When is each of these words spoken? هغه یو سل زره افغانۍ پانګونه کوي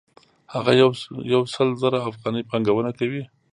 هغه 0.53 0.71
یو 1.33 1.41
سل 1.53 1.67
زره 1.81 1.99
افغانۍ 2.11 2.43
پانګونه 2.49 2.91
کوي 2.99 3.23